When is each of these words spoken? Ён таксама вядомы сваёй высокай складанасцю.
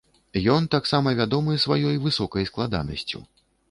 Ён 0.53 0.69
таксама 0.75 1.13
вядомы 1.21 1.61
сваёй 1.67 2.03
высокай 2.09 2.53
складанасцю. 2.53 3.27